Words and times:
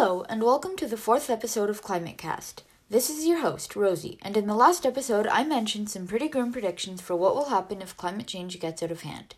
Hello, 0.00 0.24
and 0.28 0.44
welcome 0.44 0.76
to 0.76 0.86
the 0.86 0.96
fourth 0.96 1.28
episode 1.28 1.68
of 1.68 1.82
Climate 1.82 2.16
Cast. 2.16 2.62
This 2.88 3.10
is 3.10 3.26
your 3.26 3.40
host, 3.40 3.74
Rosie, 3.74 4.16
and 4.22 4.36
in 4.36 4.46
the 4.46 4.54
last 4.54 4.86
episode, 4.86 5.26
I 5.26 5.42
mentioned 5.42 5.90
some 5.90 6.06
pretty 6.06 6.28
grim 6.28 6.52
predictions 6.52 7.00
for 7.00 7.16
what 7.16 7.34
will 7.34 7.46
happen 7.46 7.82
if 7.82 7.96
climate 7.96 8.28
change 8.28 8.60
gets 8.60 8.80
out 8.80 8.92
of 8.92 9.02
hand. 9.02 9.34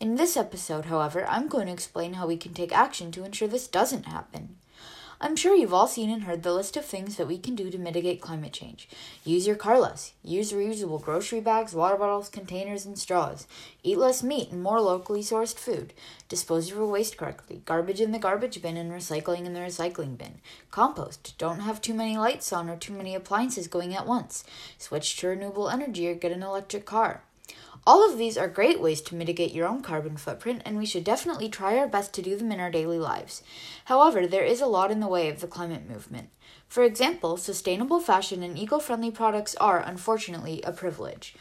In 0.00 0.16
this 0.16 0.36
episode, 0.36 0.84
however, 0.84 1.24
I'm 1.26 1.48
going 1.48 1.66
to 1.68 1.72
explain 1.72 2.12
how 2.12 2.26
we 2.26 2.36
can 2.36 2.52
take 2.52 2.76
action 2.76 3.10
to 3.12 3.24
ensure 3.24 3.48
this 3.48 3.66
doesn't 3.66 4.04
happen. 4.04 4.56
I'm 5.24 5.36
sure 5.36 5.54
you've 5.54 5.72
all 5.72 5.86
seen 5.86 6.10
and 6.10 6.24
heard 6.24 6.42
the 6.42 6.52
list 6.52 6.76
of 6.76 6.84
things 6.84 7.16
that 7.16 7.28
we 7.28 7.38
can 7.38 7.54
do 7.54 7.70
to 7.70 7.78
mitigate 7.78 8.20
climate 8.20 8.52
change. 8.52 8.88
Use 9.22 9.46
your 9.46 9.54
car 9.54 9.78
less. 9.78 10.14
Use 10.24 10.50
reusable 10.50 11.00
grocery 11.00 11.38
bags, 11.40 11.74
water 11.74 11.96
bottles, 11.96 12.28
containers, 12.28 12.84
and 12.84 12.98
straws. 12.98 13.46
Eat 13.84 13.98
less 13.98 14.24
meat 14.24 14.50
and 14.50 14.60
more 14.60 14.80
locally 14.80 15.20
sourced 15.20 15.56
food. 15.56 15.92
Dispose 16.28 16.72
of 16.72 16.76
your 16.76 16.88
waste 16.88 17.16
correctly. 17.16 17.62
Garbage 17.64 18.00
in 18.00 18.10
the 18.10 18.18
garbage 18.18 18.60
bin 18.60 18.76
and 18.76 18.90
recycling 18.90 19.46
in 19.46 19.54
the 19.54 19.60
recycling 19.60 20.18
bin. 20.18 20.40
Compost. 20.72 21.38
Don't 21.38 21.60
have 21.60 21.80
too 21.80 21.94
many 21.94 22.18
lights 22.18 22.52
on 22.52 22.68
or 22.68 22.76
too 22.76 22.92
many 22.92 23.14
appliances 23.14 23.68
going 23.68 23.94
at 23.94 24.08
once. 24.08 24.42
Switch 24.76 25.16
to 25.18 25.28
renewable 25.28 25.70
energy 25.70 26.08
or 26.08 26.16
get 26.16 26.32
an 26.32 26.42
electric 26.42 26.84
car. 26.84 27.22
All 27.84 28.08
of 28.08 28.16
these 28.16 28.38
are 28.38 28.48
great 28.48 28.80
ways 28.80 29.00
to 29.02 29.16
mitigate 29.16 29.52
your 29.52 29.66
own 29.66 29.82
carbon 29.82 30.16
footprint, 30.16 30.62
and 30.64 30.78
we 30.78 30.86
should 30.86 31.02
definitely 31.02 31.48
try 31.48 31.76
our 31.76 31.88
best 31.88 32.14
to 32.14 32.22
do 32.22 32.36
them 32.36 32.52
in 32.52 32.60
our 32.60 32.70
daily 32.70 32.98
lives. 32.98 33.42
However, 33.86 34.24
there 34.24 34.44
is 34.44 34.60
a 34.60 34.66
lot 34.66 34.92
in 34.92 35.00
the 35.00 35.08
way 35.08 35.28
of 35.28 35.40
the 35.40 35.48
climate 35.48 35.90
movement. 35.90 36.28
For 36.68 36.84
example, 36.84 37.36
sustainable 37.36 37.98
fashion 37.98 38.44
and 38.44 38.56
eco 38.56 38.78
friendly 38.78 39.10
products 39.10 39.56
are, 39.56 39.80
unfortunately, 39.80 40.62
a 40.62 40.70
privilege. 40.70 41.34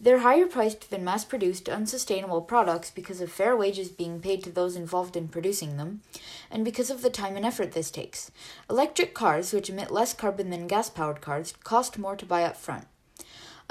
They're 0.00 0.20
higher 0.20 0.46
priced 0.46 0.88
than 0.90 1.02
mass 1.02 1.24
produced, 1.24 1.68
unsustainable 1.68 2.42
products 2.42 2.92
because 2.92 3.20
of 3.20 3.32
fair 3.32 3.56
wages 3.56 3.88
being 3.88 4.20
paid 4.20 4.44
to 4.44 4.52
those 4.52 4.76
involved 4.76 5.16
in 5.16 5.26
producing 5.26 5.78
them, 5.78 6.02
and 6.48 6.64
because 6.64 6.90
of 6.90 7.02
the 7.02 7.10
time 7.10 7.36
and 7.36 7.44
effort 7.44 7.72
this 7.72 7.90
takes. 7.90 8.30
Electric 8.70 9.14
cars, 9.14 9.52
which 9.52 9.68
emit 9.68 9.90
less 9.90 10.14
carbon 10.14 10.50
than 10.50 10.68
gas 10.68 10.88
powered 10.88 11.20
cars, 11.20 11.54
cost 11.64 11.98
more 11.98 12.14
to 12.14 12.24
buy 12.24 12.44
up 12.44 12.56
front. 12.56 12.86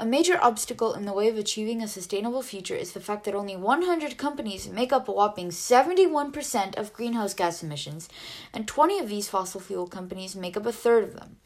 A 0.00 0.06
major 0.06 0.38
obstacle 0.40 0.94
in 0.94 1.06
the 1.06 1.12
way 1.12 1.26
of 1.26 1.36
achieving 1.36 1.82
a 1.82 1.88
sustainable 1.88 2.42
future 2.42 2.76
is 2.76 2.92
the 2.92 3.00
fact 3.00 3.24
that 3.24 3.34
only 3.34 3.56
100 3.56 4.16
companies 4.16 4.68
make 4.68 4.92
up 4.92 5.08
a 5.08 5.12
whopping 5.12 5.48
71% 5.48 6.78
of 6.78 6.92
greenhouse 6.92 7.34
gas 7.34 7.64
emissions, 7.64 8.08
and 8.54 8.68
20 8.68 9.00
of 9.00 9.08
these 9.08 9.28
fossil 9.28 9.60
fuel 9.60 9.88
companies 9.88 10.36
make 10.36 10.56
up 10.56 10.66
a 10.66 10.72
third 10.72 11.02
of 11.02 11.14
them. 11.14 11.38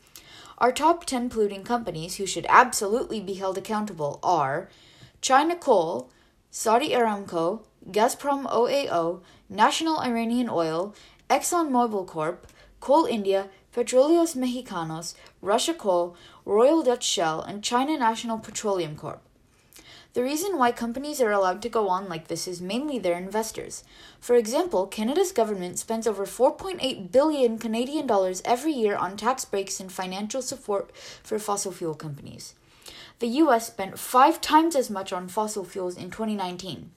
Our 0.59 0.71
top 0.71 1.07
10 1.07 1.31
polluting 1.31 1.65
companies 1.65 2.17
who 2.17 2.27
should 2.27 2.45
absolutely 2.51 3.21
be 3.21 3.35
held 3.35 3.57
accountable 3.57 4.21
are 4.23 4.69
China 5.23 5.57
Coal, 5.57 6.11
Saudi 6.51 6.91
Aramco, 6.91 7.63
Gazprom 7.91 8.45
OAO, 8.53 9.23
National 9.49 10.01
Iranian 10.01 10.51
Oil, 10.51 10.95
ExxonMobil 11.31 12.07
Corp, 12.07 12.47
Coal 12.81 13.07
India, 13.07 13.49
Petróleos 13.75 14.37
Mexicanos, 14.37 15.15
Russia 15.41 15.73
Coal, 15.73 16.15
Royal 16.45 16.83
Dutch 16.83 17.05
Shell, 17.05 17.41
and 17.41 17.65
China 17.65 17.97
National 17.97 18.39
Petroleum 18.39 18.97
Corp. 18.97 19.23
The 20.13 20.23
reason 20.23 20.59
why 20.59 20.73
companies 20.73 21.23
are 21.23 21.31
allowed 21.31 21.63
to 21.63 21.71
go 21.71 21.89
on 21.89 22.07
like 22.07 22.29
this 22.29 22.47
is 22.47 22.61
mainly 22.61 22.99
their 22.99 23.17
investors. 23.17 23.83
For 24.21 24.37
example, 24.37 24.87
Canada's 24.87 25.33
government 25.33 25.79
spends 25.79 26.07
over 26.07 26.27
4.8 26.27 27.11
billion 27.11 27.57
Canadian 27.57 28.07
dollars 28.07 28.43
every 28.45 28.73
year 28.73 28.95
on 28.95 29.17
tax 29.17 29.47
breaks 29.47 29.81
and 29.81 29.91
financial 29.91 30.43
support 30.43 30.95
for 31.23 31.39
fossil 31.39 31.73
fuel 31.73 31.95
companies. 31.95 32.55
The 33.21 33.29
US 33.29 33.69
spent 33.69 33.99
5 33.99 34.39
times 34.43 34.77
as 34.77 34.91
much 34.91 35.15
on 35.15 35.29
fossil 35.29 35.65
fuels 35.65 35.97
in 35.97 36.11
2019. 36.11 36.91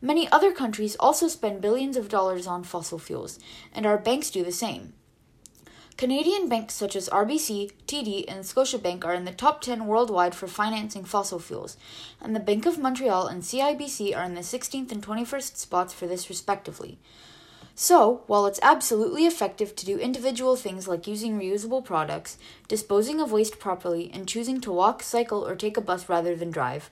Many 0.00 0.26
other 0.32 0.52
countries 0.52 0.96
also 0.98 1.28
spend 1.28 1.60
billions 1.60 1.98
of 1.98 2.08
dollars 2.08 2.46
on 2.46 2.64
fossil 2.64 2.98
fuels, 2.98 3.38
and 3.74 3.84
our 3.84 3.98
banks 3.98 4.30
do 4.30 4.42
the 4.42 4.50
same. 4.50 4.94
Canadian 5.96 6.46
banks 6.46 6.74
such 6.74 6.94
as 6.94 7.08
RBC, 7.08 7.72
TD, 7.86 8.26
and 8.28 8.44
Scotiabank 8.44 9.02
are 9.06 9.14
in 9.14 9.24
the 9.24 9.32
top 9.32 9.62
10 9.62 9.86
worldwide 9.86 10.34
for 10.34 10.46
financing 10.46 11.06
fossil 11.06 11.38
fuels, 11.38 11.78
and 12.20 12.36
the 12.36 12.40
Bank 12.40 12.66
of 12.66 12.78
Montreal 12.78 13.26
and 13.26 13.42
CIBC 13.42 14.14
are 14.14 14.24
in 14.24 14.34
the 14.34 14.42
16th 14.42 14.92
and 14.92 15.02
21st 15.02 15.56
spots 15.56 15.94
for 15.94 16.06
this 16.06 16.28
respectively. 16.28 16.98
So, 17.74 18.22
while 18.26 18.44
it's 18.44 18.60
absolutely 18.62 19.24
effective 19.24 19.74
to 19.74 19.86
do 19.86 19.98
individual 19.98 20.54
things 20.54 20.86
like 20.86 21.06
using 21.06 21.38
reusable 21.38 21.82
products, 21.82 22.36
disposing 22.68 23.18
of 23.18 23.32
waste 23.32 23.58
properly, 23.58 24.10
and 24.12 24.28
choosing 24.28 24.60
to 24.62 24.72
walk, 24.72 25.02
cycle, 25.02 25.46
or 25.46 25.56
take 25.56 25.78
a 25.78 25.80
bus 25.80 26.10
rather 26.10 26.36
than 26.36 26.50
drive, 26.50 26.90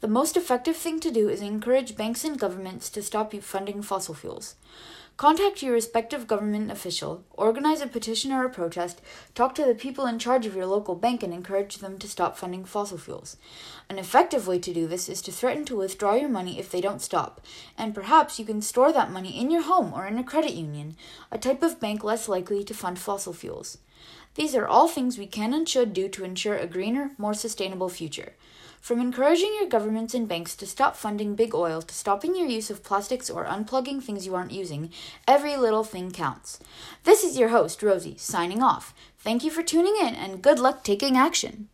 the 0.00 0.08
most 0.08 0.36
effective 0.36 0.76
thing 0.76 0.98
to 1.00 1.12
do 1.12 1.28
is 1.28 1.40
encourage 1.40 1.96
banks 1.96 2.24
and 2.24 2.38
governments 2.38 2.90
to 2.90 3.02
stop 3.02 3.32
funding 3.34 3.80
fossil 3.80 4.14
fuels. 4.14 4.56
Contact 5.20 5.62
your 5.62 5.74
respective 5.74 6.26
government 6.26 6.70
official, 6.70 7.26
organize 7.34 7.82
a 7.82 7.86
petition 7.86 8.32
or 8.32 8.46
a 8.46 8.48
protest, 8.48 9.02
talk 9.34 9.54
to 9.54 9.66
the 9.66 9.74
people 9.74 10.06
in 10.06 10.18
charge 10.18 10.46
of 10.46 10.56
your 10.56 10.64
local 10.64 10.94
bank, 10.94 11.22
and 11.22 11.34
encourage 11.34 11.76
them 11.76 11.98
to 11.98 12.08
stop 12.08 12.38
funding 12.38 12.64
fossil 12.64 12.96
fuels. 12.96 13.36
An 13.90 13.98
effective 13.98 14.46
way 14.46 14.58
to 14.60 14.72
do 14.72 14.86
this 14.86 15.10
is 15.10 15.20
to 15.20 15.30
threaten 15.30 15.66
to 15.66 15.76
withdraw 15.76 16.14
your 16.14 16.30
money 16.30 16.58
if 16.58 16.70
they 16.70 16.80
don't 16.80 17.02
stop, 17.02 17.42
and 17.76 17.94
perhaps 17.94 18.38
you 18.38 18.46
can 18.46 18.62
store 18.62 18.94
that 18.94 19.12
money 19.12 19.38
in 19.38 19.50
your 19.50 19.60
home 19.60 19.92
or 19.92 20.06
in 20.06 20.16
a 20.16 20.24
credit 20.24 20.54
union, 20.54 20.96
a 21.30 21.36
type 21.36 21.62
of 21.62 21.78
bank 21.78 22.02
less 22.02 22.26
likely 22.26 22.64
to 22.64 22.72
fund 22.72 22.98
fossil 22.98 23.34
fuels. 23.34 23.76
These 24.36 24.54
are 24.54 24.66
all 24.66 24.88
things 24.88 25.18
we 25.18 25.26
can 25.26 25.52
and 25.52 25.68
should 25.68 25.92
do 25.92 26.08
to 26.08 26.24
ensure 26.24 26.56
a 26.56 26.66
greener, 26.66 27.10
more 27.18 27.34
sustainable 27.34 27.90
future. 27.90 28.36
From 28.80 29.00
encouraging 29.00 29.54
your 29.58 29.68
governments 29.68 30.14
and 30.14 30.26
banks 30.26 30.56
to 30.56 30.66
stop 30.66 30.96
funding 30.96 31.34
big 31.34 31.54
oil 31.54 31.80
to 31.82 31.94
stopping 31.94 32.34
your 32.34 32.48
use 32.48 32.70
of 32.70 32.82
plastics 32.82 33.30
or 33.30 33.44
unplugging 33.44 34.02
things 34.02 34.26
you 34.26 34.34
aren't 34.34 34.52
using, 34.52 34.90
every 35.28 35.56
little 35.56 35.84
thing 35.84 36.10
counts. 36.10 36.58
This 37.04 37.22
is 37.22 37.38
your 37.38 37.50
host, 37.50 37.82
Rosie, 37.82 38.16
signing 38.18 38.62
off. 38.62 38.94
Thank 39.18 39.44
you 39.44 39.50
for 39.50 39.62
tuning 39.62 39.96
in 40.00 40.14
and 40.14 40.42
good 40.42 40.58
luck 40.58 40.84
taking 40.84 41.16
action. 41.16 41.69